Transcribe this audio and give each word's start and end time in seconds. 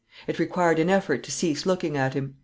It 0.25 0.39
required 0.39 0.79
an 0.79 0.89
effort 0.89 1.21
to 1.25 1.31
cease 1.31 1.63
looking 1.63 1.95
at 1.95 2.15
him. 2.15 2.37